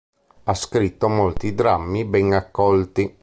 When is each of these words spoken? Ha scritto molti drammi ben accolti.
Ha 0.45 0.53
scritto 0.55 1.07
molti 1.09 1.53
drammi 1.53 2.05
ben 2.05 2.33
accolti. 2.33 3.19